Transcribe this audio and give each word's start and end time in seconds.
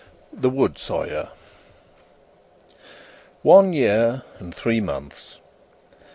The 0.33 0.49
Wood 0.49 0.79
Sawyer 0.79 1.29
One 3.43 3.71
year 3.71 4.23
and 4.39 4.55
three 4.55 4.81
months. 4.81 5.37